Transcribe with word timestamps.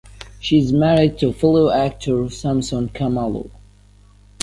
She 0.39 0.57
is 0.57 0.73
married 0.73 1.19
to 1.19 1.31
fellow 1.31 1.69
actor 1.69 2.27
Samson 2.31 2.89
Khumalo. 2.89 3.51